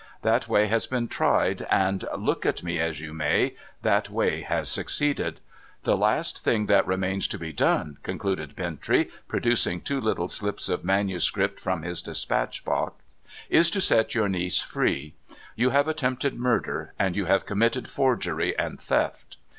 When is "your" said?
14.15-14.27